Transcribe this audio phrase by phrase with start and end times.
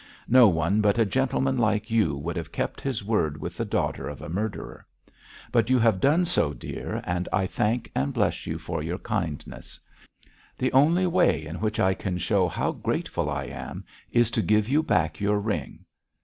[0.27, 4.09] No one but a gentleman like you would have kept his word with the daughter
[4.09, 4.87] of a murderer.
[5.51, 9.79] But you have done so, dear, and I thank and bless you for your kindness.
[10.57, 14.67] The only way in which I can show how grateful I am is to give
[14.67, 15.85] you back your ring.